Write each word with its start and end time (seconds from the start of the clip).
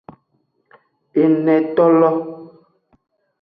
Enetolo. 1.23 2.09